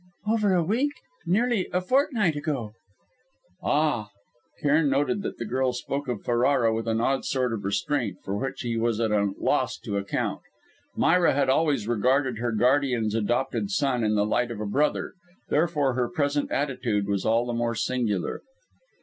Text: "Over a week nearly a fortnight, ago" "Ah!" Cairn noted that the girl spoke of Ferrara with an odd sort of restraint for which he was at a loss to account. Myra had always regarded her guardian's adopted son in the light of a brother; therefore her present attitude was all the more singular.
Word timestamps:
"Over 0.27 0.55
a 0.55 0.63
week 0.63 0.93
nearly 1.27 1.67
a 1.71 1.79
fortnight, 1.79 2.35
ago" 2.35 2.71
"Ah!" 3.61 4.09
Cairn 4.59 4.89
noted 4.89 5.21
that 5.21 5.37
the 5.37 5.45
girl 5.45 5.73
spoke 5.73 6.07
of 6.07 6.23
Ferrara 6.23 6.73
with 6.73 6.87
an 6.87 6.99
odd 6.99 7.23
sort 7.23 7.53
of 7.53 7.63
restraint 7.63 8.17
for 8.23 8.35
which 8.35 8.61
he 8.61 8.75
was 8.75 8.99
at 8.99 9.11
a 9.11 9.33
loss 9.39 9.77
to 9.81 9.97
account. 9.97 10.41
Myra 10.95 11.33
had 11.35 11.49
always 11.49 11.87
regarded 11.87 12.39
her 12.39 12.51
guardian's 12.51 13.13
adopted 13.13 13.69
son 13.69 14.03
in 14.03 14.15
the 14.15 14.25
light 14.25 14.49
of 14.49 14.59
a 14.59 14.65
brother; 14.65 15.13
therefore 15.49 15.93
her 15.93 16.09
present 16.09 16.49
attitude 16.51 17.07
was 17.07 17.23
all 17.23 17.45
the 17.45 17.53
more 17.53 17.75
singular. 17.75 18.41